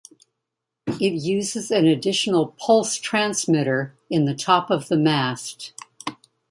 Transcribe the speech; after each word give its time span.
It 0.99 1.13
uses 1.13 1.69
an 1.69 1.85
additional 1.85 2.55
pulse 2.59 2.95
transmitter 2.97 3.95
in 4.09 4.25
the 4.25 4.33
top 4.33 4.71
of 4.71 4.87
the 4.87 4.97
mast. 4.97 5.73